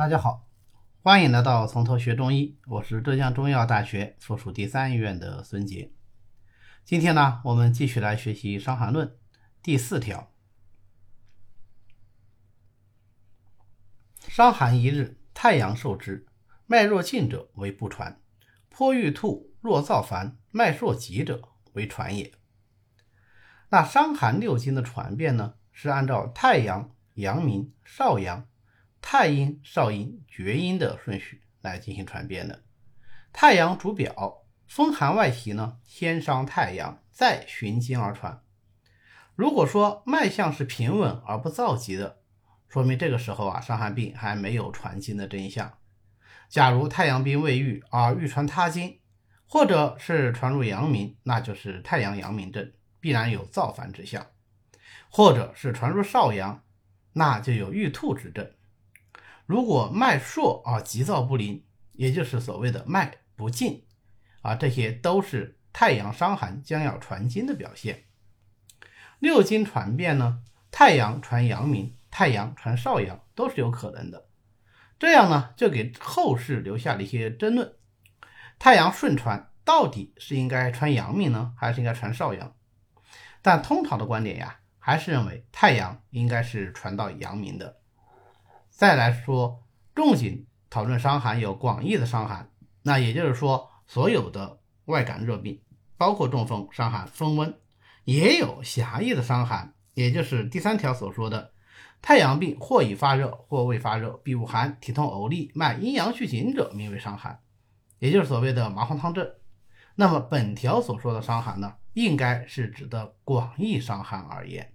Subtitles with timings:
[0.00, 0.48] 大家好，
[1.02, 5.92] 欢迎来到从头学中医，我是浙江中医药大学附属第三医院的孙杰。
[6.86, 9.06] 今天呢，我们继续来学习《伤寒论》
[9.62, 10.32] 第四条：
[14.26, 16.26] 伤寒一日，太阳受之，
[16.64, 18.14] 脉若静者为不传；
[18.70, 21.42] 颇欲吐，若燥烦，脉若急者
[21.74, 22.32] 为传也。
[23.68, 28.46] 那伤寒六经的传变呢，是按照太阳、阳明、少阳。
[29.02, 32.62] 太阴、少阴、厥阴的顺序来进行传变的。
[33.32, 38.42] 太阳主表，风寒外袭呢，先伤太阳，再循经而传。
[39.34, 42.18] 如果说脉象是平稳而不躁急的，
[42.68, 45.78] 说明这个时候啊，伤寒病还没有传经的征象。
[46.48, 49.00] 假如太阳病未愈而欲传他经，
[49.46, 54.22] 或者是传入阳明，那就是太阳阳明症，必然有造反之象；
[55.08, 56.62] 或者是传入少阳，
[57.12, 58.50] 那就有欲吐之症。
[59.46, 63.84] 如果脉数啊急躁不灵，也就是所谓的脉不静
[64.42, 68.04] 啊，这些都是太阳伤寒将要传经的表现。
[69.18, 74.28] 六经传变呢，太阳传阳明，太阳传少阳都是有可能的。
[74.98, 77.74] 这样呢，就给后世留下了一些争论：
[78.58, 82.54] 太阳顺传到底是应该传阳明呢，还是应该传少阳？
[83.42, 87.79] 但通常的观点呀，还是认为太阳应该是传到阳明的。
[88.80, 89.62] 再来说，
[89.94, 92.50] 重景讨论伤寒有广义的伤寒，
[92.80, 95.60] 那也就是说，所有的外感热病，
[95.98, 97.54] 包括中风伤寒、风温，
[98.04, 101.52] 也有狭义的伤寒，也就是第三条所说的
[102.00, 107.38] 太阳病或已发热或未发热，必恶寒，体痛呕利，脉阴阳虚紧者，名为伤寒，
[107.98, 109.30] 也就是所谓的麻黄汤症。
[109.94, 114.72] 那么本条所说的伤寒呢，应该是指的广义伤寒而言。